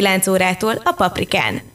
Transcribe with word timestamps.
9 0.00 0.26
órától 0.26 0.74
a 0.84 0.92
Paprikán. 0.92 1.69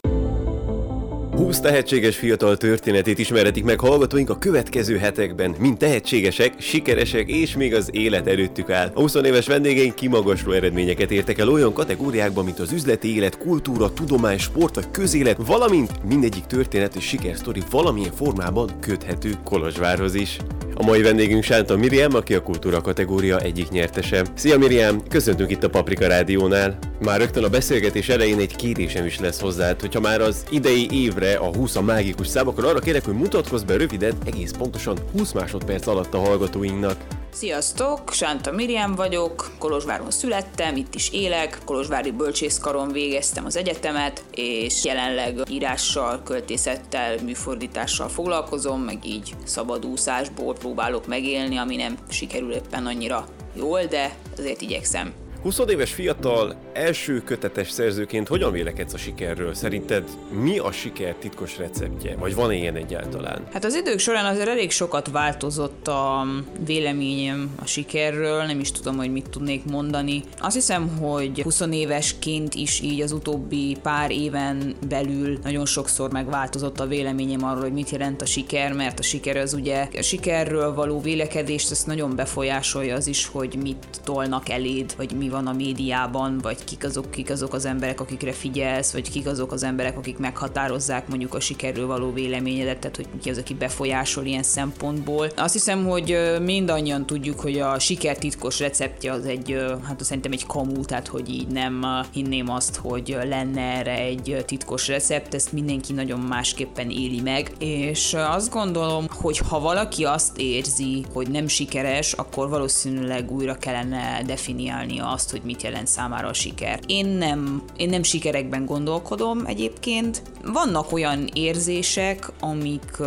20 1.36 1.60
tehetséges 1.60 2.18
fiatal 2.18 2.58
történetét 2.58 3.20
ismerhetik 3.20 3.64
meg 3.64 3.80
hallgatóink 3.80 4.30
a 4.30 4.38
következő 4.38 4.98
hetekben, 4.98 5.56
mint 5.60 5.78
tehetségesek, 5.78 6.54
sikeresek 6.58 7.30
és 7.30 7.56
még 7.56 7.74
az 7.74 7.90
élet 7.92 8.28
előttük 8.28 8.70
áll. 8.70 8.92
A 8.94 9.00
20 9.00 9.16
éves 9.16 9.48
vendégeink 9.48 9.96
kimagasló 9.96 10.52
eredményeket 10.52 11.12
értek 11.12 11.38
el 11.38 11.50
olyan 11.50 11.74
kategóriákban, 11.74 12.46
mint 12.46 12.60
az 12.60 12.72
üzleti 12.72 13.16
élet, 13.16 13.38
kultúra, 13.38 13.94
tudomány, 13.94 14.38
sport 14.38 14.76
vagy 14.76 14.92
közélet, 14.92 15.38
valamint 15.46 16.04
mindegyik 16.04 16.46
történet 16.46 16.96
és 16.96 17.04
sikersztori 17.04 17.62
valamilyen 17.70 18.14
formában 18.14 18.70
köthető 18.80 19.32
Kolozsvárhoz 19.44 20.14
is. 20.14 20.38
A 20.78 20.84
mai 20.84 21.02
vendégünk 21.02 21.44
Sánta 21.44 21.78
Miriam, 21.78 22.16
aki 22.16 22.34
a 22.34 22.42
kultúra 22.42 22.82
kategória 22.82 23.40
egyik 23.40 23.70
nyertese. 23.70 24.26
Szia 24.34 24.58
Miriam, 24.58 25.08
köszöntünk 25.08 25.52
itt 25.52 25.64
a 25.64 25.70
Paprika 25.70 26.08
Rádiónál. 26.08 26.78
Már 27.00 27.20
rögtön 27.20 27.44
a 27.44 27.50
beszélgetés 27.50 28.10
elején 28.10 28.40
egy 28.40 28.56
kérésem 28.56 29.06
is 29.06 29.20
lesz 29.20 29.40
hozzád, 29.40 29.82
hogyha 29.82 30.00
már 30.00 30.22
az 30.22 30.46
idei 30.50 30.88
évre 30.92 31.25
a 31.34 31.56
20 31.56 31.76
a 31.76 31.82
mágikus 31.82 32.28
szám, 32.28 32.48
akkor 32.48 32.66
arra 32.66 32.80
kérek, 32.80 33.06
hogy 33.06 33.14
mutatkozz 33.14 33.64
be 33.64 33.78
röviden, 33.78 34.18
egész 34.26 34.52
pontosan 34.52 34.98
20 35.12 35.32
másodperc 35.32 35.88
alatt 35.88 36.14
a 36.14 36.20
hallgatóinknak. 36.20 36.98
Sziasztok, 37.34 38.12
Sánta 38.14 38.52
Miriam 38.52 38.96
vagyok, 38.96 39.52
Kolozsváron 39.60 40.12
születtem, 40.12 40.76
itt 40.76 40.96
is 40.96 41.10
élek, 41.12 41.58
Kolozsvári 41.66 42.12
Bölcsészkaron 42.12 42.92
végeztem 42.92 43.46
az 43.46 43.56
egyetemet, 43.56 44.24
és 44.32 44.86
jelenleg 44.86 45.42
írással, 45.50 46.22
költészettel, 46.24 47.16
műfordítással 47.24 48.08
foglalkozom, 48.08 48.82
meg 48.82 49.06
így 49.06 49.36
szabadúszásból 49.44 50.54
próbálok 50.54 51.08
megélni, 51.08 51.58
ami 51.58 51.76
nem 51.76 51.98
sikerül 52.10 52.52
éppen 52.52 52.86
annyira 52.86 53.28
jól, 53.54 53.84
de 53.84 54.16
azért 54.38 54.62
igyekszem. 54.62 55.14
20 55.46 55.60
éves 55.68 55.94
fiatal, 55.94 56.56
első 56.74 57.22
kötetes 57.22 57.70
szerzőként 57.70 58.28
hogyan 58.28 58.52
vélekedsz 58.52 58.94
a 58.94 58.98
sikerről? 58.98 59.54
Szerinted 59.54 60.04
mi 60.32 60.58
a 60.58 60.72
siker 60.72 61.16
titkos 61.16 61.58
receptje? 61.58 62.16
Vagy 62.16 62.36
van 62.36 62.52
ilyen 62.52 62.76
egyáltalán? 62.76 63.48
Hát 63.54 63.66
az 63.66 63.76
idők 63.76 64.00
során 64.00 64.26
azért 64.26 64.48
elég 64.48 64.72
sokat 64.72 65.12
változott 65.12 65.88
a 65.88 66.26
véleményem 66.66 67.50
a 67.62 67.66
sikerről, 67.66 68.44
nem 68.44 68.60
is 68.60 68.72
tudom, 68.72 68.98
hogy 68.98 69.12
mit 69.12 69.30
tudnék 69.30 69.66
mondani. 69.66 70.24
Azt 70.40 70.56
hiszem, 70.56 70.88
hogy 70.88 71.42
20 71.42 71.62
évesként 71.72 72.54
is 72.54 72.82
így 72.82 73.02
az 73.02 73.12
utóbbi 73.12 73.78
pár 73.82 74.12
éven 74.12 74.76
belül 74.88 75.40
nagyon 75.44 75.66
sokszor 75.66 76.12
megváltozott 76.12 76.80
a 76.80 76.88
véleményem 76.88 77.44
arról, 77.44 77.62
hogy 77.62 77.74
mit 77.74 77.90
jelent 77.90 78.22
a 78.22 78.26
siker, 78.26 78.74
mert 78.74 79.00
a 79.00 79.04
siker 79.04 79.38
az 79.38 79.54
ugye 79.54 79.88
a 79.98 80.02
sikerről 80.02 80.74
való 80.74 81.02
vélekedést, 81.02 81.72
ezt 81.72 81.88
nagyon 81.88 82.16
befolyásolja 82.16 82.96
az 82.96 83.08
is, 83.08 83.26
hogy 83.26 83.58
mit 83.62 83.86
tolnak 84.04 84.50
eléd, 84.50 84.94
vagy 84.98 85.12
mi 85.12 85.34
van 85.36 85.48
a 85.48 85.54
médiában, 85.54 86.38
vagy 86.42 86.64
kik 86.64 86.84
azok, 86.84 87.12
kik 87.12 87.30
azok 87.30 87.54
az 87.54 87.66
emberek, 87.66 88.02
akikre 88.02 88.32
figyelsz, 88.32 88.92
vagy 88.92 89.12
kik 89.12 89.28
azok 89.28 89.52
az 89.52 89.64
emberek, 89.64 89.98
akik 89.98 90.18
meghatározzák 90.18 91.08
mondjuk 91.08 91.34
a 91.34 91.40
sikerről 91.40 91.88
való 91.88 92.14
véleményedet, 92.14 92.78
tehát 92.78 92.96
hogy 92.96 93.08
ki 93.22 93.30
az, 93.30 93.38
aki 93.38 93.54
befolyásol 93.54 94.26
ilyen 94.26 94.44
szempontból. 94.44 95.30
Azt 95.36 95.54
hiszem, 95.54 95.86
hogy 95.86 96.18
mindannyian 96.42 97.06
tudjuk, 97.06 97.40
hogy 97.40 97.60
a 97.60 97.80
siker 97.80 98.18
titkos 98.18 98.60
receptje 98.60 99.12
az 99.12 99.26
egy, 99.26 99.58
hát 99.84 100.04
szerintem 100.04 100.32
egy 100.32 100.46
kamú, 100.46 100.86
tehát 100.86 101.08
hogy 101.08 101.30
így 101.30 101.48
nem 101.48 101.86
hinném 102.12 102.50
azt, 102.50 102.76
hogy 102.76 103.18
lenne 103.24 103.62
erre 103.62 103.98
egy 103.98 104.44
titkos 104.46 104.88
recept, 104.88 105.34
ezt 105.34 105.52
mindenki 105.52 105.94
nagyon 105.94 106.20
másképpen 106.20 106.90
éli 106.90 107.22
meg, 107.22 107.52
és 107.60 108.14
azt 108.14 108.50
gondolom, 108.50 109.06
hogy 109.10 109.38
ha 109.38 109.60
valaki 109.60 110.04
azt 110.04 110.38
érzi, 110.38 111.06
hogy 111.14 111.30
nem 111.30 111.48
sikeres, 111.48 112.14
akkor 112.14 112.50
valószínűleg 112.50 113.32
újra 113.32 113.56
kellene 113.56 114.22
definiálni 114.26 115.00
azt, 115.00 115.25
azt, 115.26 115.34
hogy 115.34 115.46
mit 115.46 115.64
jelent 115.64 115.88
számára 115.88 116.28
a 116.28 116.34
siker. 116.34 116.80
Én 116.86 117.06
nem, 117.06 117.64
én 117.78 117.90
nem 117.90 118.04
sikerekben 118.04 118.66
gondolkodom 118.66 119.46
egyébként. 119.46 120.22
Vannak 120.44 120.92
olyan 120.92 121.30
érzések, 121.34 122.32
amik, 122.40 122.98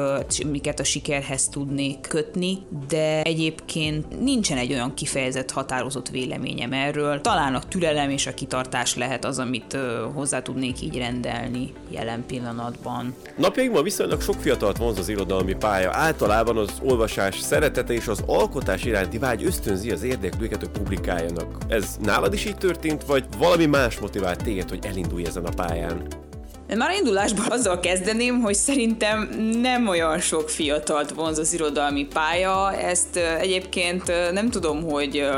amiket 0.45 0.81
a 0.81 0.84
sikerhez 0.84 1.49
tudnék 1.49 2.01
kötni, 2.01 2.59
de 2.89 3.23
egyébként 3.23 4.21
nincsen 4.21 4.59
egy 4.59 4.73
olyan 4.73 4.95
kifejezett, 4.95 5.51
határozott 5.51 6.09
véleményem 6.09 6.73
erről. 6.73 7.21
Talán 7.21 7.55
a 7.55 7.62
türelem 7.69 8.11
és 8.11 8.27
a 8.27 8.34
kitartás 8.34 8.97
lehet 8.97 9.25
az, 9.25 9.39
amit 9.39 9.78
hozzá 10.15 10.43
tudnék 10.43 10.83
így 10.83 10.97
rendelni 10.97 11.73
jelen 11.91 12.25
pillanatban. 12.27 13.15
Napjainkban 13.37 13.83
viszonylag 13.83 14.21
sok 14.21 14.41
fiatalt 14.41 14.77
vonz 14.77 14.99
az 14.99 15.09
irodalmi 15.09 15.55
pálya. 15.55 15.91
Általában 15.93 16.57
az 16.57 16.71
olvasás 16.83 17.39
szeretete 17.39 17.93
és 17.93 18.07
az 18.09 18.23
alkotás 18.27 18.84
iránti 18.84 19.19
vágy 19.19 19.45
ösztönzi 19.45 19.91
az 19.91 20.03
érdeklőket, 20.03 20.59
hogy 20.59 20.71
publikáljanak. 20.71 21.57
Ez 21.69 21.97
nálad 22.00 22.32
is 22.32 22.44
így 22.44 22.56
történt, 22.56 23.04
vagy 23.04 23.25
valami 23.38 23.66
más 23.66 23.98
motivált 23.98 24.42
téged, 24.44 24.69
hogy 24.69 24.86
elindulj 24.86 25.26
ezen 25.26 25.44
a 25.44 25.54
pályán? 25.56 26.28
Már 26.77 26.95
indulásban 26.99 27.47
azzal 27.51 27.81
kezdeném, 27.81 28.41
hogy 28.41 28.55
szerintem 28.55 29.29
nem 29.61 29.89
olyan 29.89 30.21
sok 30.21 30.49
fiatalt 30.49 31.11
vonz 31.11 31.39
az 31.39 31.53
irodalmi 31.53 32.06
pálya. 32.06 32.75
Ezt 32.75 33.17
egyébként 33.17 34.33
nem 34.33 34.51
tudom, 34.51 34.83
hogy 34.83 35.28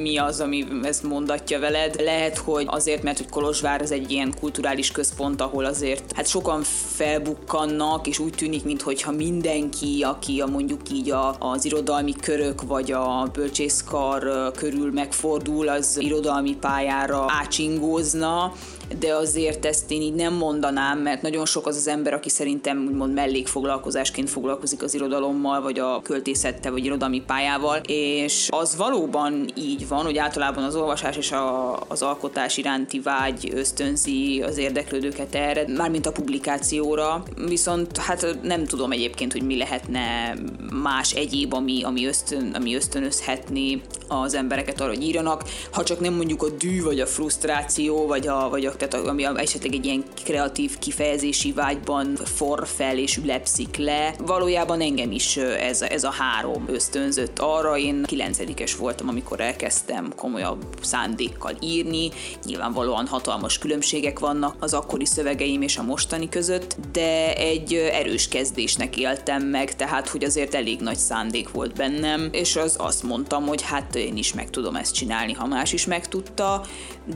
mi 0.00 0.16
az, 0.16 0.40
ami 0.40 0.66
ezt 0.82 1.02
mondatja 1.02 1.58
veled. 1.58 2.00
Lehet, 2.00 2.38
hogy 2.38 2.64
azért, 2.66 3.02
mert 3.02 3.18
hogy 3.18 3.28
Kolozsvár 3.28 3.82
az 3.82 3.90
egy 3.90 4.10
ilyen 4.10 4.34
kulturális 4.40 4.90
központ, 4.90 5.40
ahol 5.40 5.64
azért 5.64 6.12
hát 6.12 6.26
sokan 6.26 6.62
felbukkannak, 6.96 8.06
és 8.06 8.18
úgy 8.18 8.34
tűnik, 8.34 8.64
mintha 8.64 9.12
mindenki, 9.12 10.02
aki 10.02 10.40
a 10.40 10.46
mondjuk 10.46 10.80
így 10.92 11.10
a, 11.10 11.36
az 11.38 11.64
irodalmi 11.64 12.12
körök 12.12 12.62
vagy 12.62 12.92
a 12.92 13.30
bölcsészkar 13.32 14.52
körül 14.56 14.92
megfordul, 14.92 15.68
az 15.68 15.98
irodalmi 16.00 16.56
pályára 16.60 17.24
ácsingózna 17.28 18.52
de 18.98 19.14
azért 19.14 19.64
ezt 19.64 19.90
én 19.90 20.02
így 20.02 20.14
nem 20.14 20.34
mondanám, 20.34 20.79
mert 21.02 21.22
nagyon 21.22 21.46
sok 21.46 21.66
az 21.66 21.76
az 21.76 21.88
ember, 21.88 22.14
aki 22.14 22.28
szerintem 22.28 22.84
úgymond 22.86 23.14
mellékfoglalkozásként 23.14 24.30
foglalkozik 24.30 24.82
az 24.82 24.94
irodalommal, 24.94 25.62
vagy 25.62 25.78
a 25.78 26.02
költészettel, 26.02 26.72
vagy 26.72 26.84
irodalmi 26.84 27.22
pályával, 27.26 27.80
és 27.86 28.48
az 28.50 28.76
valóban 28.76 29.50
így 29.54 29.88
van, 29.88 30.04
hogy 30.04 30.18
általában 30.18 30.64
az 30.64 30.76
olvasás 30.76 31.16
és 31.16 31.32
a, 31.32 31.76
az 31.88 32.02
alkotás 32.02 32.56
iránti 32.56 33.00
vágy 33.00 33.50
ösztönzi 33.54 34.42
az 34.42 34.58
érdeklődőket 34.58 35.34
erre, 35.34 35.64
mármint 35.76 36.06
a 36.06 36.12
publikációra, 36.12 37.22
viszont 37.48 37.96
hát 37.96 38.36
nem 38.42 38.64
tudom 38.64 38.92
egyébként, 38.92 39.32
hogy 39.32 39.42
mi 39.42 39.56
lehetne 39.56 40.34
más 40.82 41.12
egyéb, 41.12 41.54
ami, 41.54 41.82
ami, 41.82 42.06
ösztön, 42.06 42.50
ami 42.54 42.74
ösztönözhetni 42.74 43.82
az 44.10 44.34
embereket 44.34 44.80
arra, 44.80 44.88
hogy 44.88 45.02
írjanak, 45.02 45.42
ha 45.72 45.84
csak 45.84 46.00
nem 46.00 46.14
mondjuk 46.14 46.42
a 46.42 46.48
dű, 46.48 46.82
vagy 46.82 47.00
a 47.00 47.06
frusztráció, 47.06 48.06
vagy 48.06 48.26
a, 48.26 48.48
vagy 48.48 48.66
a 48.66 48.76
tehát 48.76 49.06
ami 49.06 49.24
esetleg 49.24 49.74
egy 49.74 49.84
ilyen 49.84 50.04
kreatív 50.24 50.78
kifejezési 50.78 51.52
vágyban 51.52 52.16
for 52.24 52.66
fel 52.66 52.98
és 52.98 53.16
ülepszik 53.16 53.76
le. 53.76 54.14
Valójában 54.18 54.80
engem 54.80 55.10
is 55.10 55.36
ez, 55.36 55.82
ez 55.82 56.04
a 56.04 56.10
három 56.10 56.64
ösztönzött 56.68 57.38
arra. 57.38 57.78
Én 57.78 58.02
kilencedikes 58.02 58.76
voltam, 58.76 59.08
amikor 59.08 59.40
elkezdtem 59.40 60.12
komolyabb 60.16 60.64
szándékkal 60.82 61.56
írni. 61.60 62.10
Nyilvánvalóan 62.44 63.06
hatalmas 63.06 63.58
különbségek 63.58 64.18
vannak 64.18 64.54
az 64.58 64.72
akkori 64.72 65.06
szövegeim 65.06 65.62
és 65.62 65.76
a 65.76 65.82
mostani 65.82 66.28
között, 66.28 66.76
de 66.92 67.36
egy 67.36 67.74
erős 67.74 68.28
kezdésnek 68.28 68.96
éltem 68.96 69.42
meg, 69.42 69.76
tehát 69.76 70.08
hogy 70.08 70.24
azért 70.24 70.54
elég 70.54 70.80
nagy 70.80 70.96
szándék 70.96 71.50
volt 71.50 71.74
bennem, 71.74 72.28
és 72.32 72.56
az 72.56 72.76
azt 72.78 73.02
mondtam, 73.02 73.46
hogy 73.46 73.62
hát 73.62 73.98
én 74.00 74.16
is 74.16 74.34
meg 74.34 74.50
tudom 74.50 74.76
ezt 74.76 74.94
csinálni, 74.94 75.32
ha 75.32 75.46
más 75.46 75.72
is 75.72 75.86
megtudta, 75.86 76.64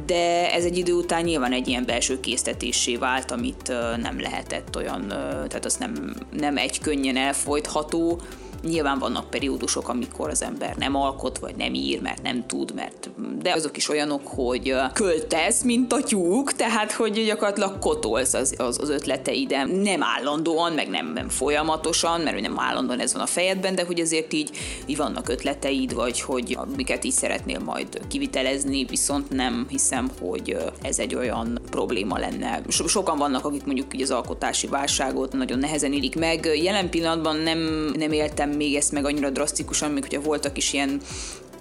de 0.06 0.52
ez 0.52 0.64
egy 0.64 0.78
idő 0.78 0.92
után 0.92 1.22
nyilván 1.22 1.52
egy 1.52 1.69
ilyen 1.69 1.84
belső 1.84 2.20
késztetésé 2.20 2.96
vált, 2.96 3.31
amit 3.31 3.72
nem 4.00 4.20
lehetett 4.20 4.76
olyan, 4.76 5.08
tehát 5.48 5.64
az 5.64 5.76
nem, 5.76 6.14
nem 6.32 6.56
egy 6.56 6.81
könnyen 6.81 7.16
elfolytható, 7.16 8.20
Nyilván 8.69 8.99
vannak 8.99 9.31
periódusok, 9.31 9.88
amikor 9.88 10.31
az 10.31 10.43
ember 10.43 10.76
nem 10.76 10.94
alkot, 10.94 11.38
vagy 11.38 11.55
nem 11.56 11.75
ír, 11.75 12.00
mert 12.00 12.22
nem 12.22 12.46
tud, 12.46 12.75
mert 12.75 13.11
de 13.43 13.52
azok 13.52 13.76
is 13.76 13.88
olyanok, 13.88 14.26
hogy 14.26 14.75
költesz, 14.93 15.62
mint 15.62 15.93
a 15.93 16.02
tyúk, 16.02 16.52
tehát 16.52 16.93
hogy 16.93 17.25
gyakorlatilag 17.25 17.78
kotolsz 17.78 18.34
az, 18.34 18.55
az, 18.58 18.78
az 18.81 18.88
ötleteidem. 18.88 19.70
Nem 19.70 20.02
állandóan, 20.02 20.72
meg 20.72 20.88
nem, 20.88 21.12
nem 21.12 21.28
folyamatosan, 21.28 22.20
mert 22.20 22.40
nem 22.40 22.61
állandóan 22.61 23.00
ez 23.00 23.12
van 23.12 23.22
a 23.22 23.26
fejedben, 23.26 23.75
de 23.75 23.84
hogy 23.84 24.00
azért 24.00 24.32
így, 24.32 24.50
így 24.87 24.96
vannak 24.96 25.28
ötleteid, 25.28 25.94
vagy 25.94 26.20
hogy 26.20 26.56
amiket 26.58 27.05
így 27.05 27.12
szeretnél 27.12 27.58
majd 27.58 28.00
kivitelezni, 28.08 28.84
viszont 28.84 29.31
nem 29.31 29.67
hiszem, 29.69 30.10
hogy 30.20 30.56
ez 30.82 30.99
egy 30.99 31.14
olyan 31.14 31.58
probléma 31.70 32.19
lenne. 32.19 32.62
So- 32.69 32.88
sokan 32.88 33.19
vannak, 33.19 33.44
akik 33.44 33.64
mondjuk 33.64 33.94
így 33.94 34.02
az 34.02 34.10
alkotási 34.10 34.67
válságot 34.67 35.32
nagyon 35.32 35.58
nehezen 35.58 35.93
élik 35.93 36.19
meg. 36.19 36.50
Jelen 36.62 36.90
pillanatban 36.90 37.37
nem, 37.37 37.58
nem 37.96 38.12
éltem 38.12 38.50
még 38.56 38.74
ezt 38.74 38.92
meg 38.92 39.04
annyira 39.04 39.30
drasztikusan, 39.30 39.90
még 39.90 40.02
hogyha 40.02 40.20
voltak 40.20 40.56
is 40.56 40.72
ilyen 40.72 41.00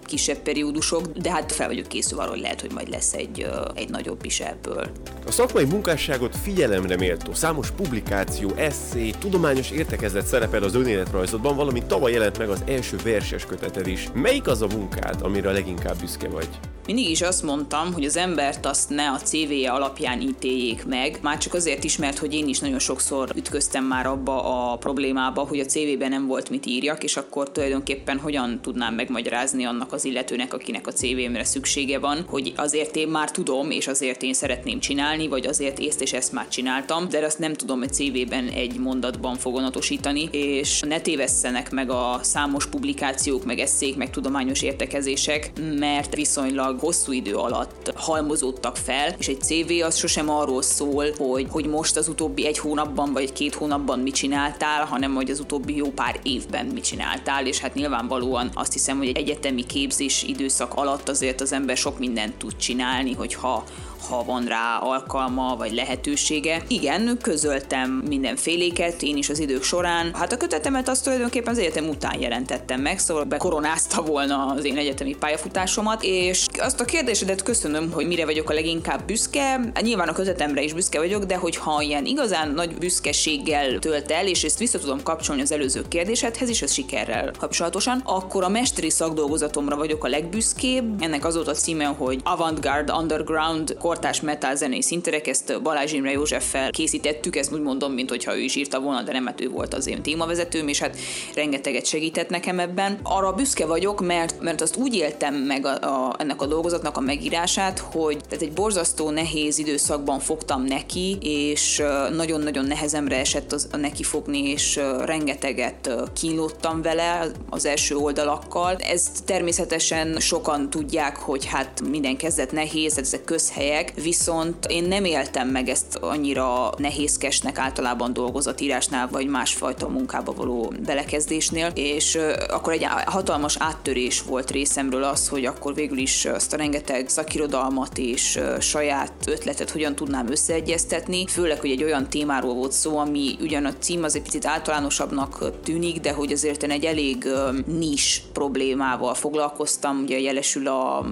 kisebb 0.06 0.38
periódusok, 0.38 1.08
de 1.08 1.32
hát 1.32 1.52
fel 1.52 1.68
vagyok 1.68 1.88
készülve 1.88 2.24
arra, 2.24 2.32
hogy 2.32 2.42
lehet, 2.42 2.62
hogy 2.62 2.72
majd 2.72 2.90
lesz 2.90 3.14
egy, 3.14 3.48
egy 3.74 3.90
nagyobb 3.90 4.26
is 4.26 4.40
ebből. 4.40 4.92
A 5.28 5.32
szakmai 5.32 5.66
munkásságot 5.66 6.36
figyelemre 6.44 6.98
méltó, 6.98 7.34
számos 7.34 7.72
publikáció, 7.72 8.52
eszé, 8.56 9.10
tudományos 9.10 9.72
értekezlet 9.72 10.26
szerepel 10.26 10.64
az 10.64 10.76
önéletrajzodban, 10.76 11.56
valamint 11.56 11.86
tavaly 11.86 12.12
jelent 12.12 12.38
meg 12.38 12.50
az 12.50 12.64
első 12.68 12.98
verses 13.04 13.46
köteted 13.46 13.88
is. 13.88 14.08
Melyik 14.14 14.48
az 14.48 14.62
a 14.62 14.68
munkád, 14.68 15.22
amire 15.22 15.50
a 15.50 15.52
leginkább 15.52 16.00
büszke 16.00 16.28
vagy? 16.28 16.48
Mindig 16.86 17.10
is 17.10 17.22
azt 17.22 17.44
mondtam, 17.44 17.94
hogy 17.94 18.06
az 18.06 18.18
embert 18.18 18.66
azt 18.66 18.90
ne 18.90 19.12
a 19.12 19.18
CV-je 19.18 19.72
alapján 19.72 20.22
ítéljék 20.22 20.86
meg, 20.86 21.20
már 21.22 21.38
csak 21.38 21.54
azért 21.54 21.84
is, 21.84 21.98
mert 21.98 22.18
hogy 22.18 22.34
én 22.34 22.48
is 22.48 22.60
nagyon 22.60 22.80
sokszor 22.80 23.30
ütköztem 23.36 23.84
már 23.84 24.06
abba 24.06 24.72
a 24.72 24.78
problémába, 24.78 25.42
hogy 25.42 25.60
a 25.60 25.66
CV-ben 25.66 26.10
nem 26.10 26.28
volt 26.28 26.50
mit 26.50 26.66
írjak, 26.66 27.04
és 27.04 27.18
akkor 27.18 27.52
tulajdonképpen 27.52 28.20
hogyan 28.20 28.60
tudnám 28.62 28.94
megmagyarázni 28.94 29.64
annak 29.64 29.93
az 29.94 30.06
illetőnek, 30.06 30.54
akinek 30.54 30.88
a 30.88 30.92
CV-mre 30.92 31.44
szüksége 31.44 32.00
van, 32.00 32.26
hogy 32.28 32.54
azért 32.56 32.96
én 32.96 33.08
már 33.08 33.32
tudom, 33.32 33.72
és 33.72 33.88
azért 33.88 34.24
én 34.24 34.34
szeretném 34.34 34.80
csinálni, 34.80 35.28
vagy 35.28 35.46
azért 35.46 35.80
ezt 35.80 36.02
és 36.02 36.14
ezt 36.14 36.32
már 36.32 36.48
csináltam, 36.48 37.10
de 37.10 37.26
azt 37.26 37.40
nem 37.40 37.54
tudom 37.54 37.82
egy 37.82 37.94
CV-ben 37.94 38.48
egy 38.48 38.80
mondatban 38.80 39.36
fogonatosítani, 39.36 40.30
és 40.32 40.82
ne 40.88 41.00
tévesszenek 41.00 41.72
meg 41.72 41.90
a 41.90 42.20
számos 42.22 42.68
publikációk, 42.68 43.46
meg 43.46 43.60
eszék, 43.60 43.96
meg 43.96 44.10
tudományos 44.10 44.62
értekezések, 44.62 45.52
mert 45.80 46.16
viszonylag 46.16 46.80
hosszú 46.80 47.12
idő 47.12 47.36
alatt 47.36 47.92
halmozódtak 47.96 48.78
fel, 48.78 49.16
és 49.18 49.28
egy 49.28 49.42
CV 49.42 49.84
az 49.84 49.98
sosem 49.98 50.30
arról 50.30 50.62
szól, 50.62 51.06
hogy, 51.18 51.46
hogy 51.50 51.66
most 51.66 51.98
az 51.98 52.08
utóbbi 52.08 52.46
egy 52.46 52.58
hónapban 52.58 53.14
vagy 53.14 53.34
két 53.34 53.54
hónapban 53.54 54.00
mit 54.00 54.16
csináltál, 54.16 54.86
hanem 54.86 55.14
hogy 55.14 55.30
az 55.30 55.40
utóbbi 55.40 55.76
jó 55.76 55.92
pár 55.92 56.20
évben 56.24 56.66
mit 56.66 56.84
csináltál, 56.84 57.46
és 57.46 57.60
hát 57.60 57.74
nyilvánvalóan 57.74 58.50
azt 58.54 58.74
hiszem, 58.74 58.98
hogy 58.98 59.08
egy 59.08 59.18
egyetemi 59.18 59.66
képzés 59.84 60.24
időszak 60.24 60.74
alatt 60.74 61.10
azért 61.10 61.42
az 61.42 61.54
ember 61.54 61.78
sok 61.78 62.00
mindent 62.00 62.34
tud 62.36 62.56
csinálni, 62.56 63.14
hogyha 63.14 63.64
ha 64.10 64.24
van 64.24 64.46
rá 64.46 64.78
alkalma 64.78 65.56
vagy 65.56 65.74
lehetősége. 65.74 66.64
Igen, 66.68 67.18
közöltem 67.22 67.90
mindenféléket, 68.08 69.02
én 69.02 69.18
is 69.18 69.30
az 69.30 69.40
idők 69.40 69.64
során. 69.64 70.14
Hát 70.14 70.32
a 70.32 70.38
kötetemet 70.38 70.90
azt 70.90 71.04
tulajdonképpen 71.04 71.54
az 71.54 71.60
egyetem 71.60 71.90
után 71.90 72.20
jelentettem 72.20 72.82
meg, 72.82 73.00
szóval 73.00 73.24
bekoronázta 73.24 74.02
volna 74.02 74.46
az 74.46 74.66
én 74.66 74.78
egyetemi 74.78 75.16
pályafutásomat, 75.16 76.04
és 76.04 76.46
azt 76.58 76.82
a 76.82 76.86
kérdésedet 76.86 77.44
köszönöm, 77.44 77.92
hogy 77.92 78.08
mire 78.08 78.26
vagyok 78.26 78.50
a 78.50 78.54
leginkább 78.54 79.06
büszke. 79.06 79.42
Hát 79.74 79.82
nyilván 79.82 80.08
a 80.08 80.14
kötetemre 80.14 80.62
is 80.62 80.74
büszke 80.74 81.00
vagyok, 81.00 81.24
de 81.24 81.36
hogyha 81.36 81.82
ilyen 81.82 82.06
igazán 82.06 82.52
nagy 82.52 82.76
büszkeséggel 82.76 83.80
tölt 83.80 84.12
el, 84.12 84.28
és 84.28 84.44
ezt 84.44 84.60
vissza 84.60 84.80
tudom 84.80 85.04
kapcsolni 85.04 85.42
az 85.42 85.52
előző 85.52 85.82
kérdésedhez 85.88 86.50
is, 86.50 86.62
ez 86.62 86.74
sikerrel 86.74 87.32
kapcsolatosan, 87.40 88.02
akkor 88.06 88.44
a 88.44 88.50
mesteri 88.50 88.90
szakdolgozatomra 88.90 89.76
vagyok 89.76 90.04
a 90.04 90.08
legbüszkébb. 90.08 91.02
Ennek 91.02 91.26
az 91.26 91.36
volt 91.36 91.48
a 91.48 91.54
címe, 91.54 91.86
hogy 91.86 92.20
Avantgarde 92.24 92.94
Underground 92.94 93.76
kortás 93.94 94.22
metal 94.22 94.56
zenei 94.56 94.82
szinterek, 94.82 95.28
ezt 95.28 95.62
Balázs 95.62 95.92
Imre 95.92 96.12
Józseffel 96.12 96.72
készítettük, 96.72 97.36
ezt 97.36 97.54
úgy 97.54 97.62
mondom, 97.62 97.92
mint 97.92 98.10
hogyha 98.10 98.36
ő 98.36 98.40
is 98.40 98.56
írta 98.56 98.80
volna, 98.80 99.02
de 99.02 99.12
nem, 99.12 99.24
mert 99.24 99.42
ő 99.42 99.50
volt 99.50 99.74
az 99.74 99.88
én 99.88 100.02
témavezetőm, 100.02 100.68
és 100.68 100.80
hát 100.80 100.98
rengeteget 101.36 101.86
segített 101.86 102.30
nekem 102.30 102.60
ebben. 102.60 103.00
Arra 103.04 103.32
büszke 103.32 103.66
vagyok, 103.66 104.02
mert, 104.02 104.42
mert 104.42 104.62
azt 104.62 104.76
úgy 104.76 104.96
éltem 104.96 105.36
meg 105.36 105.66
a, 105.66 105.70
a, 105.70 106.16
ennek 106.18 106.42
a 106.42 106.46
dolgozatnak 106.46 106.98
a 106.98 107.00
megírását, 107.00 107.80
hogy 107.80 108.18
tehát 108.30 108.44
egy 108.44 108.52
borzasztó 108.52 109.10
nehéz 109.10 109.58
időszakban 109.58 110.20
fogtam 110.20 110.64
neki, 110.64 111.18
és 111.22 111.84
nagyon-nagyon 112.16 112.66
nehezemre 112.66 113.20
esett 113.20 113.52
az, 113.52 113.68
a 113.72 113.78
neki 113.78 114.04
fogni, 114.04 114.50
és 114.50 114.80
rengeteget 115.06 115.90
kínlottam 116.14 116.82
vele 116.82 117.32
az 117.50 117.66
első 117.66 117.96
oldalakkal. 117.96 118.76
Ezt 118.76 119.24
természetesen 119.26 120.20
sokan 120.20 120.70
tudják, 120.70 121.18
hogy 121.18 121.46
hát 121.46 121.82
minden 121.90 122.18
kezdet 122.18 122.52
nehéz, 122.52 122.98
ezek 122.98 123.24
közhelyek, 123.24 123.83
viszont 123.92 124.66
én 124.66 124.84
nem 124.84 125.06
éltem 125.06 125.48
meg 125.48 125.70
ezt 125.70 125.96
annyira 125.96 126.72
nehézkesnek 126.78 127.58
általában 127.58 128.14
dolgozatírásnál, 128.14 129.08
vagy 129.08 129.28
másfajta 129.28 129.88
munkába 129.88 130.34
való 130.34 130.74
belekezdésnél, 130.86 131.72
és 131.74 132.18
akkor 132.50 132.74
egy 132.74 132.84
hatalmas 133.06 133.56
áttörés 133.60 134.22
volt 134.22 134.52
részemről 134.52 135.04
az, 135.04 135.28
hogy 135.28 135.46
akkor 135.46 135.74
végül 135.74 135.98
is 135.98 136.26
azt 136.26 136.54
a 136.54 136.58
rengeteg 136.58 137.10
szakirodalmat 137.10 137.98
és 137.98 138.40
saját 138.60 139.14
ötletet 139.26 139.70
hogyan 139.70 139.96
tudnám 139.96 140.32
összeegyeztetni, 140.32 141.26
főleg, 141.28 141.60
hogy 141.60 141.72
egy 141.72 141.84
olyan 141.84 142.10
témáról 142.10 142.54
volt 142.54 142.72
szó, 142.72 142.98
ami 142.98 143.38
ugyan 143.42 143.66
a 143.66 143.74
cím 143.80 144.04
az 144.04 144.16
egy 144.16 144.22
picit 144.22 144.46
általánosabbnak 144.46 145.52
tűnik, 145.64 146.00
de 146.00 146.12
hogy 146.12 146.32
azért 146.32 146.64
én 146.64 146.72
egy 146.72 146.86
elég 146.86 147.28
nis 147.66 148.24
problémával 148.34 149.14
foglalkoztam, 149.14 150.02
ugye 150.04 150.20
jelesül 150.20 150.68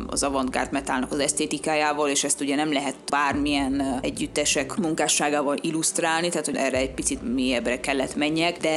az 0.07 0.23
avantgárd 0.23 0.71
metálnak 0.71 1.11
az 1.11 1.19
esztétikájával, 1.19 2.09
és 2.09 2.23
ezt 2.23 2.41
ugye 2.41 2.55
nem 2.63 2.73
lehet 2.73 2.95
bármilyen 3.09 3.99
együttesek 4.01 4.75
munkásságával 4.75 5.57
illusztrálni, 5.61 6.29
tehát 6.29 6.45
hogy 6.45 6.55
erre 6.55 6.77
egy 6.77 6.91
picit 6.91 7.33
mélyebbre 7.33 7.79
kellett 7.79 8.15
menjek, 8.15 8.57
de 8.57 8.69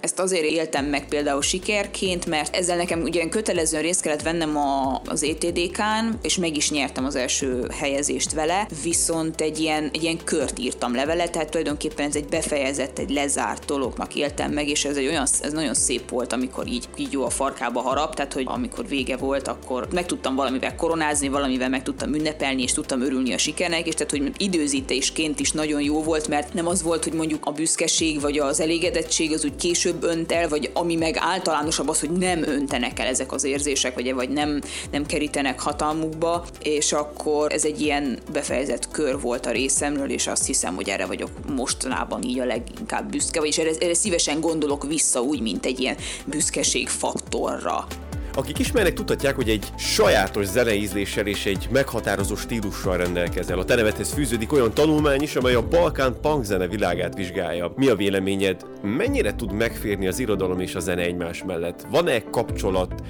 ezt 0.00 0.18
azért 0.18 0.44
éltem 0.44 0.84
meg 0.84 1.08
például 1.08 1.42
sikerként, 1.42 2.26
mert 2.26 2.56
ezzel 2.56 2.76
nekem 2.76 3.02
ugye 3.02 3.28
kötelezően 3.28 3.82
részt 3.82 4.00
kellett 4.00 4.22
vennem 4.22 4.56
a, 4.56 5.00
az 5.06 5.22
ETDK-n, 5.22 6.18
és 6.22 6.36
meg 6.36 6.56
is 6.56 6.70
nyertem 6.70 7.04
az 7.04 7.14
első 7.16 7.66
helyezést 7.78 8.32
vele, 8.32 8.66
viszont 8.82 9.40
egy 9.40 9.58
ilyen, 9.58 9.90
egy 9.92 10.02
ilyen 10.02 10.24
kört 10.24 10.58
írtam 10.58 10.94
levele, 10.94 11.28
tehát 11.28 11.50
tulajdonképpen 11.50 12.06
ez 12.06 12.16
egy 12.16 12.28
befejezett, 12.28 12.98
egy 12.98 13.10
lezárt 13.10 13.64
dolognak 13.64 14.14
éltem 14.14 14.52
meg, 14.52 14.68
és 14.68 14.84
ez 14.84 14.96
egy 14.96 15.06
olyan, 15.06 15.26
ez 15.42 15.52
nagyon 15.52 15.74
szép 15.74 16.10
volt, 16.10 16.32
amikor 16.32 16.66
így, 16.66 16.88
így 16.96 17.12
jó 17.12 17.24
a 17.24 17.30
farkába 17.30 17.80
harap, 17.80 18.14
tehát 18.14 18.32
hogy 18.32 18.44
amikor 18.48 18.86
vége 18.88 19.16
volt, 19.16 19.48
akkor 19.48 19.88
meg 19.92 20.06
tudtam 20.06 20.34
valamivel 20.34 20.74
koronázni, 20.74 21.28
valamivel 21.28 21.68
meg 21.68 21.82
tudtam 21.82 22.14
ünnepelni, 22.14 22.62
és 22.62 22.72
tudtam 22.72 23.01
örülni 23.02 23.32
a 23.32 23.38
sikernek, 23.38 23.86
és 23.86 23.94
tehát 23.94 24.10
hogy 24.10 24.32
időzítésként 24.36 25.40
is 25.40 25.52
nagyon 25.52 25.82
jó 25.82 26.02
volt, 26.02 26.28
mert 26.28 26.54
nem 26.54 26.66
az 26.66 26.82
volt, 26.82 27.04
hogy 27.04 27.12
mondjuk 27.12 27.46
a 27.46 27.50
büszkeség 27.50 28.20
vagy 28.20 28.38
az 28.38 28.60
elégedettség 28.60 29.32
az 29.32 29.44
úgy 29.44 29.56
később 29.56 30.02
önt 30.02 30.32
el, 30.32 30.48
vagy 30.48 30.70
ami 30.72 30.94
meg 30.94 31.16
általánosabb 31.18 31.88
az, 31.88 32.00
hogy 32.00 32.10
nem 32.10 32.42
öntenek 32.42 32.98
el 32.98 33.06
ezek 33.06 33.32
az 33.32 33.44
érzések, 33.44 33.94
vagy, 33.94 34.14
vagy 34.14 34.28
nem, 34.28 34.60
nem 34.90 35.06
kerítenek 35.06 35.60
hatalmukba, 35.60 36.44
és 36.62 36.92
akkor 36.92 37.52
ez 37.52 37.64
egy 37.64 37.80
ilyen 37.80 38.18
befejezett 38.32 38.90
kör 38.90 39.20
volt 39.20 39.46
a 39.46 39.50
részemről, 39.50 40.10
és 40.10 40.26
azt 40.26 40.46
hiszem, 40.46 40.74
hogy 40.74 40.88
erre 40.88 41.06
vagyok 41.06 41.30
mostanában 41.54 42.22
így 42.22 42.38
a 42.38 42.44
leginkább 42.44 43.10
büszke, 43.10 43.40
vagyis 43.40 43.58
erre, 43.58 43.70
erre 43.80 43.94
szívesen 43.94 44.40
gondolok 44.40 44.86
vissza 44.86 45.20
úgy, 45.20 45.40
mint 45.40 45.66
egy 45.66 45.80
ilyen 45.80 45.96
büszkeség 46.24 46.88
faktorra. 46.88 47.86
Akik 48.34 48.58
ismernek, 48.58 48.92
tudhatják, 48.92 49.34
hogy 49.34 49.48
egy 49.48 49.66
sajátos 49.76 50.46
zeneízléssel 50.46 51.26
és 51.26 51.46
egy 51.46 51.68
meghatározó 51.70 52.36
stílussal 52.36 52.96
rendelkezel. 52.96 53.58
A 53.58 53.64
te 53.64 53.74
nevedhez 53.74 54.12
fűződik 54.12 54.52
olyan 54.52 54.74
tanulmány 54.74 55.22
is, 55.22 55.36
amely 55.36 55.54
a 55.54 55.68
Balkán 55.68 56.20
punk 56.20 56.44
zene 56.44 56.66
világát 56.66 57.14
vizsgálja. 57.14 57.72
Mi 57.76 57.88
a 57.88 57.96
véleményed? 57.96 58.66
Mennyire 58.82 59.34
tud 59.34 59.52
megférni 59.52 60.06
az 60.06 60.18
irodalom 60.18 60.60
és 60.60 60.74
a 60.74 60.80
zene 60.80 61.02
egymás 61.02 61.44
mellett? 61.44 61.86
Van-e 61.90 62.22
kapcsolat, 62.22 63.02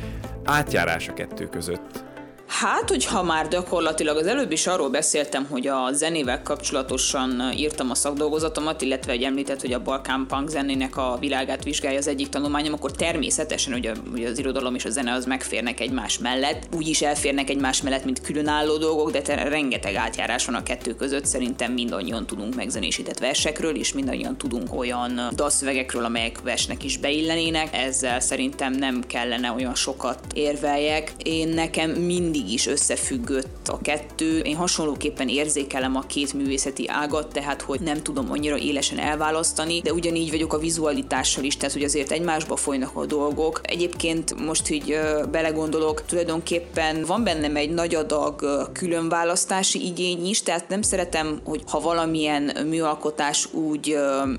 átjárás 0.45 1.09
a 1.09 1.13
kettő 1.13 1.49
között? 1.49 2.12
Hát, 2.61 2.89
hogyha 2.89 3.23
már 3.23 3.49
gyakorlatilag 3.49 4.17
az 4.17 4.27
előbb 4.27 4.53
is 4.53 4.67
arról 4.67 4.89
beszéltem, 4.89 5.47
hogy 5.51 5.67
a 5.67 5.93
zenével 5.93 6.43
kapcsolatosan 6.43 7.53
írtam 7.57 7.91
a 7.91 7.95
szakdolgozatomat, 7.95 8.83
illetve 8.83 9.13
egy 9.13 9.23
említett, 9.23 9.61
hogy 9.61 9.73
a 9.73 9.83
Balkán 9.83 10.27
Punk 10.29 10.49
zenének 10.49 10.97
a 10.97 11.17
világát 11.21 11.65
vizsgálja 11.65 11.99
az 11.99 12.09
egyik 12.09 12.29
tanulmányom, 12.29 12.73
akkor 12.73 12.91
természetesen 12.91 13.73
hogy, 13.73 13.87
a, 13.87 13.93
hogy 14.11 14.25
az 14.25 14.39
irodalom 14.39 14.75
és 14.75 14.85
a 14.85 14.91
zene 14.91 15.13
az 15.13 15.25
megférnek 15.25 15.81
egymás 15.81 16.19
mellett. 16.19 16.69
Úgy 16.75 16.89
is 16.89 17.03
elférnek 17.03 17.51
egymás 17.51 17.83
mellett, 17.83 18.05
mint 18.05 18.21
különálló 18.21 18.77
dolgok, 18.77 19.11
de 19.11 19.23
te, 19.23 19.49
rengeteg 19.49 19.95
átjárás 19.95 20.45
van 20.45 20.55
a 20.55 20.63
kettő 20.63 20.95
között. 20.95 21.27
Szerintem 21.27 21.73
mindannyian 21.73 22.27
tudunk 22.27 22.55
megzenésített 22.55 23.19
versekről, 23.19 23.77
és 23.77 23.93
mindannyian 23.93 24.37
tudunk 24.37 24.75
olyan 24.75 25.21
dalszövegekről, 25.35 26.05
amelyek 26.05 26.41
versnek 26.43 26.85
is 26.85 26.97
beillenének. 26.97 27.69
Ezzel 27.77 28.21
szerintem 28.21 28.73
nem 28.73 29.03
kellene 29.07 29.53
olyan 29.53 29.75
sokat 29.75 30.19
érveljek. 30.35 31.13
Én 31.23 31.49
nekem 31.49 31.91
mindig 31.91 32.42
mindig 32.43 32.61
is 32.61 32.67
összefüggött 32.67 33.69
a 33.69 33.79
kettő. 33.83 34.39
Én 34.39 34.57
hasonlóképpen 34.57 35.29
érzékelem 35.29 35.97
a 35.97 36.01
két 36.01 36.33
művészeti 36.33 36.89
ágat, 36.89 37.33
tehát 37.33 37.63
hogy 37.63 37.81
nem 37.81 38.03
tudom 38.03 38.31
annyira 38.31 38.59
élesen 38.59 38.99
elválasztani, 38.99 39.81
de 39.81 39.93
ugyanígy 39.93 40.31
vagyok 40.31 40.53
a 40.53 40.59
vizualitással 40.59 41.45
is, 41.45 41.57
tehát 41.57 41.73
hogy 41.73 41.83
azért 41.83 42.11
egymásba 42.11 42.57
folynak 42.57 42.97
a 42.97 43.07
dolgok. 43.07 43.61
Egyébként 43.63 44.45
most 44.47 44.71
így 44.71 44.99
belegondolok, 45.31 46.05
tulajdonképpen 46.05 47.05
van 47.05 47.25
bennem 47.25 47.57
egy 47.57 47.71
nagy 47.71 47.95
adag 47.95 48.69
különválasztási 48.73 49.87
igény 49.87 50.27
is, 50.27 50.43
tehát 50.43 50.69
nem 50.69 50.83
szeretem, 50.83 51.41
hogy 51.45 51.63
ha 51.67 51.81
valamilyen 51.81 52.67
műalkotás 52.69 53.49
úgy 53.53 53.97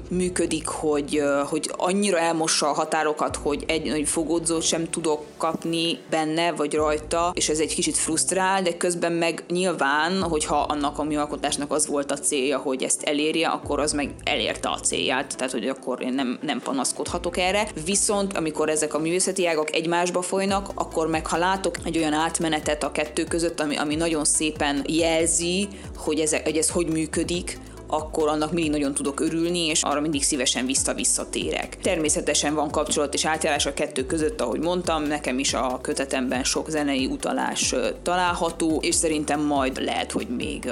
működik, 0.10 0.68
hogy, 0.68 1.22
hogy 1.50 1.72
annyira 1.78 2.20
elmossa 2.20 2.70
a 2.70 2.74
határokat, 2.74 3.36
hogy 3.36 3.64
egy 3.68 3.86
nagy 3.86 4.08
fogódzót 4.08 4.62
sem 4.64 4.90
tudok 4.90 5.26
kapni 5.38 5.98
benne 6.10 6.52
vagy 6.52 6.74
rajta, 6.74 7.32
és 7.34 7.50
ez 7.50 7.60
egy 7.60 7.74
kicsit 7.84 8.02
frusztrál, 8.02 8.62
de 8.62 8.78
közben 8.78 9.12
meg 9.12 9.44
nyilván, 9.50 10.22
hogyha 10.22 10.56
annak 10.56 11.00
a 11.00 11.04
műalkotásnak 11.04 11.72
az 11.72 11.88
volt 11.88 12.12
a 12.12 12.18
célja, 12.18 12.58
hogy 12.58 12.84
ezt 12.84 13.04
elérje, 13.04 13.48
akkor 13.48 13.80
az 13.80 13.94
meg 13.94 14.14
elérte 14.24 14.70
a 14.70 14.80
célját, 14.80 15.38
tehát 15.38 15.52
hogy 15.52 15.68
akkor 15.68 16.02
én 16.02 16.14
nem, 16.14 16.40
nem 16.42 16.60
panaszkodhatok 16.60 17.38
erre. 17.38 17.68
Viszont 17.86 18.38
amikor 18.38 18.70
ezek 18.70 18.94
a 18.94 19.00
művészeti 19.00 19.48
ágak 19.48 19.76
egymásba 19.76 20.22
folynak, 20.22 20.70
akkor 20.74 21.08
meg 21.08 21.28
ha 21.28 21.38
látok 21.38 21.76
egy 21.84 21.98
olyan 21.98 22.14
átmenetet 22.14 22.84
a 22.84 22.92
kettő 22.92 23.24
között, 23.24 23.60
ami, 23.60 23.76
ami 23.76 23.96
nagyon 23.96 24.26
szépen 24.26 24.84
jelzi, 24.88 25.68
hogy 25.96 26.20
ez, 26.20 26.36
hogy 26.44 26.58
ez 26.58 26.70
hogy 26.70 26.88
működik, 26.88 27.60
akkor 27.94 28.28
annak 28.28 28.52
mindig 28.52 28.72
nagyon 28.72 28.94
tudok 28.94 29.20
örülni, 29.20 29.66
és 29.66 29.82
arra 29.82 30.02
mindig 30.02 30.24
szívesen 30.24 30.66
vissza-visszatérek. 30.66 31.78
Természetesen 31.82 32.56
van 32.56 32.70
kapcsolat 32.72 33.14
és 33.14 33.26
átjárás 33.26 33.66
a 33.66 33.74
kettő 33.74 34.06
között, 34.06 34.42
ahogy 34.42 34.60
mondtam, 34.60 35.04
nekem 35.04 35.40
is 35.40 35.54
a 35.54 35.80
kötetemben 35.82 36.44
sok 36.44 36.70
zenei 36.70 37.06
utalás 37.06 37.76
található, 38.04 38.80
és 38.82 38.96
szerintem 38.96 39.42
majd 39.42 39.84
lehet, 39.84 40.12
hogy 40.12 40.28
még 40.28 40.72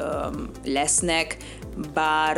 lesznek, 0.65 1.37
bár 1.93 2.37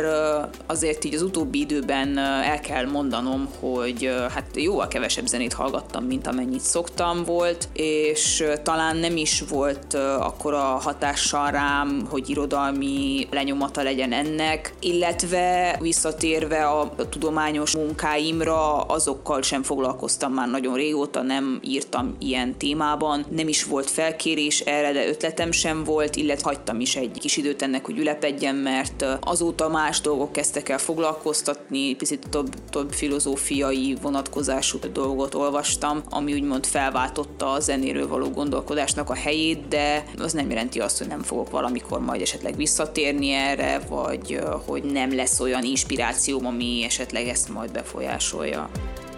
azért 0.66 1.04
így 1.04 1.14
az 1.14 1.22
utóbbi 1.22 1.60
időben 1.60 2.18
el 2.18 2.60
kell 2.60 2.86
mondanom, 2.86 3.48
hogy 3.60 4.10
hát 4.34 4.46
jóval 4.54 4.88
kevesebb 4.88 5.26
zenét 5.26 5.52
hallgattam, 5.52 6.04
mint 6.04 6.26
amennyit 6.26 6.60
szoktam 6.60 7.24
volt, 7.24 7.68
és 7.72 8.44
talán 8.62 8.96
nem 8.96 9.16
is 9.16 9.42
volt 9.48 9.94
akkora 10.18 10.58
hatással 10.58 11.50
rám, 11.50 12.06
hogy 12.10 12.30
irodalmi 12.30 13.26
lenyomata 13.30 13.82
legyen 13.82 14.12
ennek, 14.12 14.74
illetve 14.80 15.76
visszatérve 15.80 16.66
a 16.66 16.94
tudományos 17.10 17.76
munkáimra, 17.76 18.80
azokkal 18.80 19.42
sem 19.42 19.62
foglalkoztam 19.62 20.32
már 20.32 20.50
nagyon 20.50 20.74
régóta, 20.74 21.22
nem 21.22 21.58
írtam 21.62 22.16
ilyen 22.18 22.56
témában, 22.56 23.24
nem 23.28 23.48
is 23.48 23.64
volt 23.64 23.90
felkérés 23.90 24.60
erre, 24.60 24.92
de 24.92 25.08
ötletem 25.08 25.52
sem 25.52 25.84
volt, 25.84 26.16
illetve 26.16 26.48
hagytam 26.48 26.80
is 26.80 26.96
egy 26.96 27.18
kis 27.20 27.36
időt 27.36 27.62
ennek, 27.62 27.84
hogy 27.84 27.98
ülepedjen, 27.98 28.54
mert 28.54 29.04
azóta 29.24 29.68
más 29.68 30.00
dolgok 30.00 30.32
kezdtek 30.32 30.68
el 30.68 30.78
foglalkoztatni, 30.78 31.94
picit 31.94 32.26
több, 32.30 32.54
több 32.70 32.92
filozófiai 32.92 33.96
vonatkozású 34.02 34.78
dolgot 34.92 35.34
olvastam, 35.34 36.02
ami 36.10 36.32
úgymond 36.32 36.66
felváltotta 36.66 37.50
a 37.52 37.60
zenéről 37.60 38.08
való 38.08 38.30
gondolkodásnak 38.30 39.10
a 39.10 39.14
helyét, 39.14 39.68
de 39.68 40.04
az 40.18 40.32
nem 40.32 40.50
jelenti 40.50 40.80
azt, 40.80 40.98
hogy 40.98 41.06
nem 41.06 41.22
fogok 41.22 41.50
valamikor 41.50 42.00
majd 42.00 42.20
esetleg 42.20 42.56
visszatérni 42.56 43.30
erre, 43.30 43.80
vagy 43.88 44.40
hogy 44.66 44.82
nem 44.84 45.14
lesz 45.14 45.40
olyan 45.40 45.64
inspirációm, 45.64 46.46
ami 46.46 46.82
esetleg 46.84 47.28
ezt 47.28 47.48
majd 47.48 47.72
befolyásolja. 47.72 48.70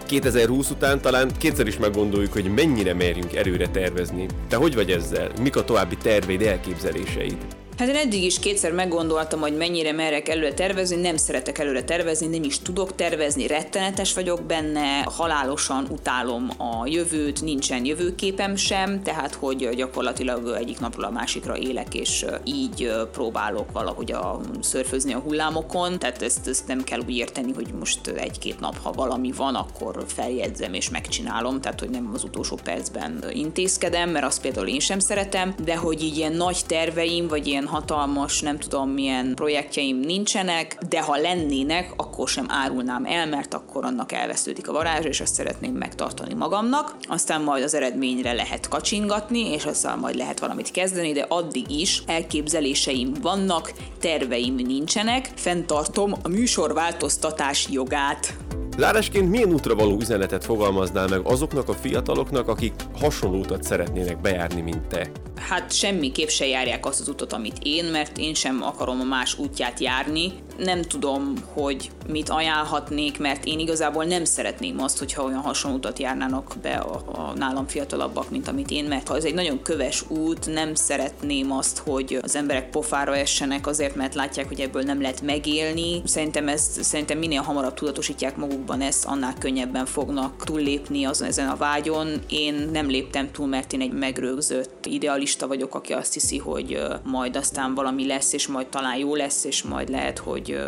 2020 0.05 0.69
után 0.69 1.01
talán 1.01 1.31
kétszer 1.37 1.67
is 1.67 1.77
meggondoljuk, 1.77 2.33
hogy 2.33 2.53
mennyire 2.53 2.93
merjünk 2.93 3.35
előre 3.35 3.69
tervezni. 3.69 4.25
Te 4.47 4.55
hogy 4.55 4.75
vagy 4.75 4.91
ezzel? 4.91 5.31
Mik 5.41 5.55
a 5.55 5.63
további 5.63 5.97
terveid, 5.97 6.41
elképzeléseid? 6.41 7.66
Hát 7.77 7.87
én 7.87 7.95
eddig 7.95 8.23
is 8.23 8.39
kétszer 8.39 8.71
meggondoltam, 8.71 9.39
hogy 9.39 9.57
mennyire 9.57 9.91
merek 9.91 10.29
előre 10.29 10.53
tervezni, 10.53 10.95
nem 10.95 11.17
szeretek 11.17 11.57
előre 11.57 11.83
tervezni, 11.83 12.27
nem 12.27 12.43
is 12.43 12.59
tudok 12.59 12.95
tervezni, 12.95 13.47
rettenetes 13.47 14.13
vagyok 14.13 14.43
benne, 14.43 15.01
halálosan 15.01 15.87
utálom 15.89 16.49
a 16.57 16.87
jövőt, 16.87 17.41
nincsen 17.41 17.85
jövőképem 17.85 18.55
sem, 18.55 19.03
tehát 19.03 19.33
hogy 19.33 19.69
gyakorlatilag 19.75 20.55
egyik 20.57 20.79
napról 20.79 21.05
a 21.05 21.11
másikra 21.11 21.57
élek, 21.57 21.93
és 21.93 22.25
így 22.43 22.91
próbálok 23.11 23.71
valahogy 23.71 24.11
a 24.11 24.39
szörfözni 24.61 25.13
a 25.13 25.19
hullámokon, 25.19 25.99
tehát 25.99 26.21
ezt, 26.21 26.47
ezt 26.47 26.67
nem 26.67 26.83
kell 26.83 26.99
úgy 26.99 27.17
érteni, 27.17 27.53
hogy 27.53 27.67
most 27.79 28.07
egy-két 28.07 28.59
nap, 28.59 28.77
ha 28.83 28.91
valami 28.91 29.31
van, 29.31 29.55
akkor 29.55 30.03
feljegyzem 30.07 30.73
és 30.73 30.89
megcsinálom, 30.89 31.61
tehát 31.61 31.79
hogy 31.79 31.89
nem 31.89 32.11
az 32.13 32.23
utolsó 32.23 32.57
percben 32.63 33.23
intézkedem, 33.31 34.09
mert 34.09 34.25
azt 34.25 34.41
például 34.41 34.67
én 34.67 34.79
sem 34.79 34.99
szeretem, 34.99 35.55
de 35.63 35.75
hogy 35.75 36.03
így 36.03 36.17
ilyen 36.17 36.33
nagy 36.33 36.59
terveim, 36.67 37.27
vagy 37.27 37.47
ilyen 37.47 37.65
hatalmas, 37.67 38.41
nem 38.41 38.57
tudom 38.57 38.89
milyen 38.89 39.35
projektjeim 39.35 39.97
nincsenek, 39.97 40.77
de 40.89 41.01
ha 41.01 41.15
lennének, 41.15 41.93
akkor 41.97 42.27
sem 42.27 42.45
árulnám 42.49 43.05
el, 43.05 43.27
mert 43.27 43.53
akkor 43.53 43.85
annak 43.85 44.11
elvesződik 44.11 44.69
a 44.69 44.71
varázsa, 44.71 45.07
és 45.07 45.21
azt 45.21 45.33
szeretném 45.33 45.73
megtartani 45.73 46.33
magamnak. 46.33 46.95
Aztán 47.01 47.41
majd 47.41 47.63
az 47.63 47.73
eredményre 47.73 48.33
lehet 48.33 48.67
kacsingatni, 48.67 49.51
és 49.53 49.65
aztán 49.65 49.99
majd 49.99 50.15
lehet 50.15 50.39
valamit 50.39 50.71
kezdeni, 50.71 51.11
de 51.11 51.25
addig 51.29 51.71
is 51.71 52.03
elképzeléseim 52.05 53.13
vannak, 53.21 53.73
terveim 53.99 54.55
nincsenek, 54.55 55.29
fenntartom 55.35 56.13
a 56.23 56.27
műsorváltoztatás 56.27 57.67
jogát. 57.71 58.33
Zárásként 58.77 59.29
milyen 59.29 59.53
útra 59.53 59.75
való 59.75 59.97
üzenetet 59.99 60.43
fogalmaznál 60.43 61.07
meg 61.07 61.19
azoknak 61.23 61.69
a 61.69 61.73
fiataloknak, 61.73 62.47
akik 62.47 62.73
hasonló 62.99 63.39
utat 63.39 63.63
szeretnének 63.63 64.21
bejárni, 64.21 64.61
mint 64.61 64.87
te? 64.87 65.11
Hát 65.39 65.73
semmiképp 65.73 66.27
se 66.27 66.47
járják 66.47 66.85
azt 66.85 66.99
az 66.99 67.07
utat, 67.07 67.33
amit 67.33 67.57
én, 67.63 67.85
mert 67.85 68.17
én 68.17 68.33
sem 68.33 68.63
akarom 68.63 68.99
a 68.99 69.03
más 69.03 69.37
útját 69.37 69.79
járni. 69.79 70.31
Nem 70.57 70.81
tudom, 70.81 71.33
hogy 71.53 71.91
mit 72.07 72.29
ajánlhatnék, 72.29 73.19
mert 73.19 73.45
én 73.45 73.59
igazából 73.59 74.03
nem 74.03 74.23
szeretném 74.23 74.81
azt, 74.81 74.99
hogyha 74.99 75.23
olyan 75.23 75.39
hasonló 75.39 75.77
utat 75.77 75.99
járnának 75.99 76.53
be 76.61 76.73
a, 76.73 77.03
a 77.05 77.33
nálam 77.35 77.67
fiatalabbak, 77.67 78.29
mint 78.29 78.47
amit 78.47 78.71
én, 78.71 78.85
mert 78.85 79.07
ha 79.07 79.15
ez 79.15 79.23
egy 79.23 79.33
nagyon 79.33 79.61
köves 79.61 80.09
út, 80.09 80.53
nem 80.53 80.75
szeretném 80.75 81.51
azt, 81.51 81.77
hogy 81.77 82.19
az 82.21 82.35
emberek 82.35 82.69
pofára 82.69 83.15
essenek 83.15 83.67
azért, 83.67 83.95
mert 83.95 84.15
látják, 84.15 84.47
hogy 84.47 84.59
ebből 84.59 84.81
nem 84.81 85.01
lehet 85.01 85.21
megélni. 85.21 86.01
Szerintem, 86.05 86.47
ezt, 86.47 86.83
szerintem 86.83 87.17
minél 87.17 87.41
hamarabb 87.41 87.73
tudatosítják 87.73 88.37
magukban 88.37 88.81
ezt, 88.81 89.05
annál 89.05 89.33
könnyebben 89.39 89.85
fognak 89.85 90.43
túllépni 90.43 91.05
azon 91.05 91.27
ezen 91.27 91.49
a 91.49 91.55
vágyon. 91.55 92.09
Én 92.29 92.69
nem 92.71 92.87
léptem 92.87 93.31
túl, 93.31 93.47
mert 93.47 93.73
én 93.73 93.81
egy 93.81 93.93
megrögzött 93.93 94.85
idealista 94.85 95.25
vagyok, 95.35 95.75
aki 95.75 95.93
azt 95.93 96.13
hiszi, 96.13 96.37
hogy 96.37 96.79
majd 97.03 97.35
aztán 97.35 97.75
valami 97.75 98.07
lesz, 98.07 98.33
és 98.33 98.47
majd 98.47 98.67
talán 98.67 98.97
jó 98.97 99.15
lesz, 99.15 99.43
és 99.43 99.63
majd 99.63 99.89
lehet, 99.89 100.17
hogy, 100.17 100.59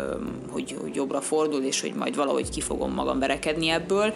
hogy, 0.50 0.76
hogy 0.80 0.94
jobbra 0.94 1.20
fordul, 1.20 1.62
és 1.62 1.80
hogy 1.80 1.94
majd 1.94 2.16
valahogy 2.16 2.50
ki 2.50 2.60
fogom 2.60 2.92
magam 2.92 3.18
verekedni 3.18 3.68
ebből 3.68 4.14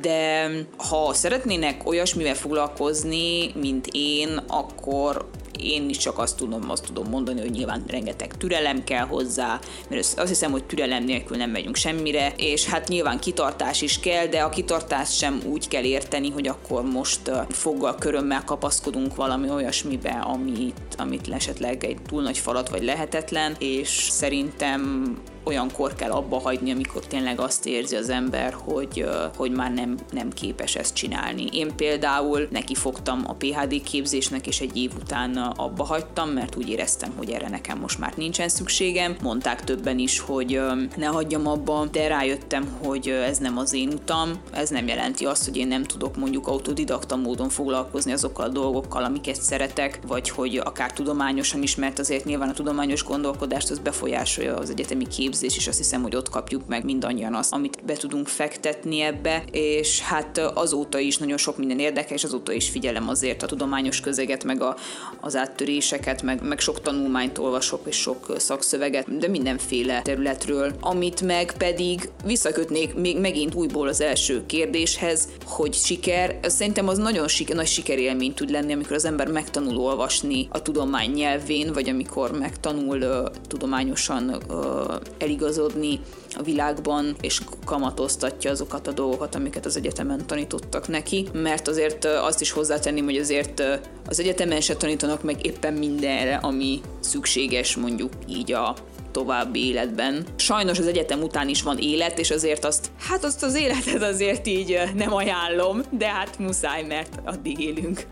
de 0.00 0.50
ha 0.76 1.14
szeretnének 1.14 1.88
olyasmivel 1.88 2.34
foglalkozni, 2.34 3.52
mint 3.54 3.86
én, 3.92 4.40
akkor 4.46 5.28
én 5.62 5.88
is 5.88 5.96
csak 5.96 6.18
azt 6.18 6.36
tudom, 6.36 6.70
azt 6.70 6.84
tudom 6.84 7.08
mondani, 7.08 7.40
hogy 7.40 7.50
nyilván 7.50 7.84
rengeteg 7.86 8.36
türelem 8.36 8.84
kell 8.84 9.06
hozzá, 9.06 9.60
mert 9.88 10.14
azt 10.16 10.28
hiszem, 10.28 10.50
hogy 10.50 10.64
türelem 10.64 11.04
nélkül 11.04 11.36
nem 11.36 11.50
megyünk 11.50 11.76
semmire, 11.76 12.32
és 12.36 12.66
hát 12.66 12.88
nyilván 12.88 13.18
kitartás 13.18 13.82
is 13.82 14.00
kell, 14.00 14.26
de 14.26 14.40
a 14.40 14.48
kitartást 14.48 15.16
sem 15.16 15.40
úgy 15.46 15.68
kell 15.68 15.84
érteni, 15.84 16.30
hogy 16.30 16.48
akkor 16.48 16.82
most 16.82 17.30
foggal, 17.48 17.94
körömmel 17.94 18.44
kapaszkodunk 18.44 19.14
valami 19.14 19.50
olyasmibe, 19.50 20.10
amit, 20.10 20.94
amit 20.98 21.28
esetleg 21.28 21.84
egy 21.84 21.98
túl 22.08 22.22
nagy 22.22 22.38
falat 22.38 22.68
vagy 22.68 22.84
lehetetlen, 22.84 23.56
és 23.58 23.88
szerintem 24.10 25.14
olyankor 25.44 25.94
kell 25.94 26.10
abba 26.10 26.38
hagyni, 26.38 26.70
amikor 26.70 27.06
tényleg 27.06 27.40
azt 27.40 27.66
érzi 27.66 27.96
az 27.96 28.08
ember, 28.08 28.52
hogy, 28.52 29.04
hogy 29.36 29.50
már 29.50 29.72
nem, 29.72 29.98
nem 30.12 30.30
képes 30.30 30.74
ezt 30.74 30.94
csinálni. 30.94 31.44
Én 31.52 31.76
például 31.76 32.48
neki 32.50 32.74
fogtam 32.74 33.24
a 33.26 33.34
PHD 33.34 33.82
képzésnek, 33.82 34.46
és 34.46 34.60
egy 34.60 34.76
év 34.76 34.90
után 35.00 35.36
abba 35.36 35.84
hagytam, 35.84 36.28
mert 36.28 36.56
úgy 36.56 36.68
éreztem, 36.68 37.12
hogy 37.16 37.30
erre 37.30 37.48
nekem 37.48 37.78
most 37.78 37.98
már 37.98 38.12
nincsen 38.16 38.48
szükségem. 38.48 39.16
Mondták 39.22 39.64
többen 39.64 39.98
is, 39.98 40.18
hogy 40.18 40.60
ne 40.96 41.06
hagyjam 41.06 41.46
abba, 41.46 41.86
de 41.92 42.08
rájöttem, 42.08 42.78
hogy 42.82 43.08
ez 43.08 43.38
nem 43.38 43.58
az 43.58 43.72
én 43.72 43.88
utam. 43.88 44.30
Ez 44.52 44.68
nem 44.68 44.86
jelenti 44.86 45.24
azt, 45.26 45.44
hogy 45.44 45.56
én 45.56 45.68
nem 45.68 45.84
tudok 45.84 46.16
mondjuk 46.16 46.46
autodidakta 46.46 47.16
módon 47.16 47.48
foglalkozni 47.48 48.12
azokkal 48.12 48.44
a 48.44 48.48
dolgokkal, 48.48 49.04
amiket 49.04 49.42
szeretek, 49.42 50.00
vagy 50.06 50.30
hogy 50.30 50.56
akár 50.64 50.92
tudományosan 50.92 51.62
is, 51.62 51.74
mert 51.74 51.98
azért 51.98 52.24
nyilván 52.24 52.48
a 52.48 52.52
tudományos 52.52 53.04
gondolkodást 53.04 53.70
az 53.70 53.78
befolyásolja 53.78 54.56
az 54.56 54.70
egyetemi 54.70 55.06
képzés 55.06 55.39
ellenőrzés, 55.40 55.56
és 55.56 55.68
azt 55.68 55.78
hiszem, 55.78 56.02
hogy 56.02 56.16
ott 56.16 56.28
kapjuk 56.28 56.66
meg 56.66 56.84
mindannyian 56.84 57.34
azt, 57.34 57.52
amit 57.52 57.84
be 57.84 57.94
tudunk 57.94 58.28
fektetni 58.28 59.00
ebbe, 59.00 59.44
és 59.50 60.00
hát 60.00 60.38
azóta 60.38 60.98
is 60.98 61.18
nagyon 61.18 61.36
sok 61.36 61.56
minden 61.56 61.78
érdekes, 61.78 62.24
azóta 62.24 62.52
is 62.52 62.68
figyelem 62.68 63.08
azért 63.08 63.42
a 63.42 63.46
tudományos 63.46 64.00
közeget, 64.00 64.44
meg 64.44 64.62
a, 64.62 64.76
az 65.20 65.36
áttöréseket, 65.36 66.22
meg, 66.22 66.42
meg 66.42 66.58
sok 66.58 66.80
tanulmányt 66.80 67.38
olvasok, 67.38 67.80
és 67.86 67.96
sok 67.96 68.34
szakszöveget, 68.38 69.18
de 69.18 69.28
mindenféle 69.28 70.02
területről, 70.02 70.72
amit 70.80 71.20
meg 71.20 71.52
pedig 71.58 72.10
visszakötnék 72.24 72.94
még 72.94 73.18
megint 73.18 73.54
újból 73.54 73.88
az 73.88 74.00
első 74.00 74.46
kérdéshez, 74.46 75.28
hogy 75.46 75.74
siker, 75.74 76.38
szerintem 76.42 76.88
az 76.88 76.98
nagyon 76.98 77.28
siker, 77.28 77.56
nagy 77.56 77.66
sikerélmény 77.66 78.34
tud 78.34 78.50
lenni, 78.50 78.72
amikor 78.72 78.92
az 78.92 79.04
ember 79.04 79.28
megtanul 79.28 79.76
olvasni 79.76 80.48
a 80.50 80.62
tudomány 80.62 81.10
nyelvén, 81.10 81.72
vagy 81.72 81.88
amikor 81.88 82.38
megtanul 82.38 82.98
uh, 83.02 83.30
tudományosan 83.48 84.42
uh, 84.48 84.94
eligazodni 85.22 86.00
a 86.38 86.42
világban, 86.42 87.16
és 87.20 87.40
kamatoztatja 87.64 88.50
azokat 88.50 88.86
a 88.86 88.92
dolgokat, 88.92 89.34
amiket 89.34 89.66
az 89.66 89.76
egyetemen 89.76 90.26
tanítottak 90.26 90.88
neki, 90.88 91.28
mert 91.32 91.68
azért 91.68 92.04
azt 92.04 92.40
is 92.40 92.50
hozzátenném, 92.50 93.04
hogy 93.04 93.16
azért 93.16 93.62
az 94.06 94.20
egyetemen 94.20 94.60
se 94.60 94.76
tanítanak 94.76 95.22
meg 95.22 95.46
éppen 95.46 95.74
mindenre, 95.74 96.36
ami 96.36 96.80
szükséges 97.00 97.76
mondjuk 97.76 98.12
így 98.28 98.52
a 98.52 98.74
további 99.10 99.66
életben. 99.66 100.24
Sajnos 100.36 100.78
az 100.78 100.86
egyetem 100.86 101.22
után 101.22 101.48
is 101.48 101.62
van 101.62 101.78
élet, 101.78 102.18
és 102.18 102.30
azért 102.30 102.64
azt, 102.64 102.90
hát 102.98 103.24
azt 103.24 103.42
az 103.42 103.54
életet 103.54 104.02
azért 104.02 104.46
így 104.46 104.78
nem 104.94 105.14
ajánlom, 105.14 105.82
de 105.90 106.08
hát 106.08 106.38
muszáj, 106.38 106.82
mert 106.82 107.20
addig 107.24 107.60
élünk. 107.60 108.06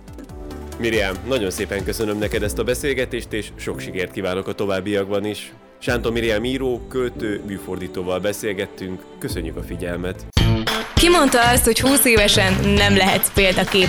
Miriam, 0.78 1.14
nagyon 1.26 1.50
szépen 1.50 1.84
köszönöm 1.84 2.18
neked 2.18 2.42
ezt 2.42 2.58
a 2.58 2.64
beszélgetést, 2.64 3.32
és 3.32 3.48
sok 3.56 3.80
sikert 3.80 4.12
kívánok 4.12 4.46
a 4.48 4.52
továbbiakban 4.52 5.24
is. 5.24 5.52
Sánta 5.78 6.10
Miriam 6.10 6.44
író, 6.44 6.80
költő, 6.88 7.42
műfordítóval 7.46 8.18
beszélgettünk. 8.18 9.02
Köszönjük 9.18 9.56
a 9.56 9.62
figyelmet! 9.62 10.26
Ki 10.94 11.08
mondta 11.08 11.48
azt, 11.48 11.64
hogy 11.64 11.80
20 11.80 12.04
évesen 12.04 12.52
nem 12.64 12.96
lehetsz 12.96 13.32
példakép? 13.32 13.88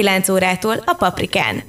9 0.01 0.29
órától 0.29 0.75
a 0.85 0.93
Paprikán. 0.93 1.63